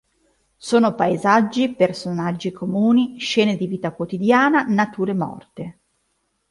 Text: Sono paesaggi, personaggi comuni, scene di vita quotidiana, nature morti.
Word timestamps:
Sono 0.57 0.95
paesaggi, 0.95 1.75
personaggi 1.75 2.51
comuni, 2.51 3.19
scene 3.19 3.55
di 3.55 3.67
vita 3.67 3.91
quotidiana, 3.91 4.63
nature 4.63 5.13
morti. 5.13 5.75